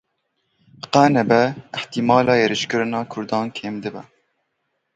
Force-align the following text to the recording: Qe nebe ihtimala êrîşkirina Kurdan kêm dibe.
Qe 0.91 1.03
nebe 1.13 1.39
ihtimala 1.79 2.33
êrîşkirina 2.43 3.01
Kurdan 3.11 3.45
kêm 3.57 3.75
dibe. 3.83 4.03